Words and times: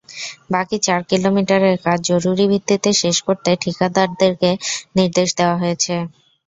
বাকি 0.51 0.77
চার 0.85 1.01
কিলোমিটারের 1.11 1.75
কাজ 1.85 1.99
জরুরি 2.09 2.45
ভিত্তিতে 2.51 2.89
শেষ 3.01 3.17
করতে 3.27 3.49
ঠিকাদারকে 3.63 4.51
নির্দেশ 4.97 5.29
দেওয়া 5.39 5.55
হয়েছে। 5.61 5.93